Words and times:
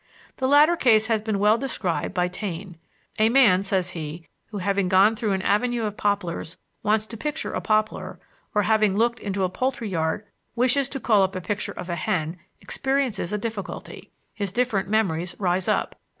The 0.37 0.47
latter 0.47 0.75
case 0.75 1.05
has 1.09 1.21
been 1.21 1.37
well 1.37 1.59
described 1.59 2.15
by 2.15 2.27
Taine. 2.27 2.79
A 3.19 3.29
man, 3.29 3.61
says 3.61 3.91
he, 3.91 4.27
who, 4.47 4.57
having 4.57 4.89
gone 4.89 5.15
through 5.15 5.33
an 5.33 5.43
avenue 5.43 5.83
of 5.83 5.95
poplars 5.95 6.57
wants 6.81 7.05
to 7.05 7.17
picture 7.17 7.53
a 7.53 7.61
poplar; 7.61 8.19
or, 8.55 8.63
having 8.63 8.95
looked 8.97 9.19
into 9.19 9.43
a 9.43 9.49
poultry 9.49 9.89
yard, 9.89 10.25
wishes 10.55 10.89
to 10.89 10.99
call 10.99 11.21
up 11.21 11.35
a 11.35 11.39
picture 11.39 11.73
of 11.73 11.87
a 11.87 11.95
hen, 11.95 12.37
experiences 12.61 13.31
a 13.31 13.37
difficulty 13.37 14.09
his 14.33 14.51
different 14.51 14.89
memories 14.89 15.35
rise 15.37 15.67
up. 15.67 15.95